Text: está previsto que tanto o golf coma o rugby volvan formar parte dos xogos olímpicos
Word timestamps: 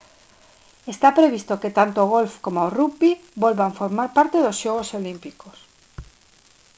está 0.93 1.09
previsto 1.19 1.59
que 1.61 1.75
tanto 1.79 1.97
o 2.01 2.11
golf 2.15 2.33
coma 2.45 2.67
o 2.67 2.73
rugby 2.77 3.11
volvan 3.43 3.77
formar 3.79 4.07
parte 4.17 4.37
dos 4.41 4.59
xogos 4.63 4.89
olímpicos 4.99 5.57